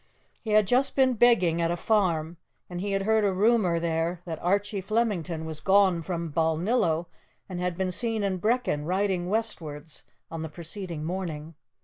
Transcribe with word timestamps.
He 0.41 0.53
had 0.53 0.65
just 0.65 0.95
been 0.95 1.13
begging 1.13 1.61
at 1.61 1.69
a 1.69 1.77
farm, 1.77 2.37
and 2.71 2.81
he 2.81 2.93
had 2.93 3.03
heard 3.03 3.23
a 3.23 3.31
rumour 3.31 3.79
there 3.79 4.19
that 4.25 4.41
Archie 4.41 4.81
Flemington 4.81 5.45
was 5.45 5.59
gone 5.59 6.01
from 6.01 6.33
Balnillo, 6.33 7.05
and 7.47 7.59
had 7.59 7.77
been 7.77 7.91
seen 7.91 8.23
in 8.23 8.37
Brechin, 8.39 8.85
riding 8.85 9.29
westwards, 9.29 10.01
on 10.31 10.41
the 10.41 10.49
preceding 10.49 11.03
morning. 11.03 11.53